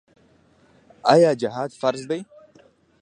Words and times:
آیا 1.13 1.31
جهاد 1.41 1.71
فرض 1.81 2.03
دی؟ 2.09 2.21